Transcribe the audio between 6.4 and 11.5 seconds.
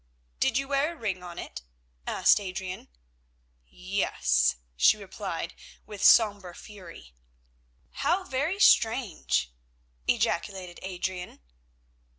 fury. "How very strange!" ejaculated Adrian.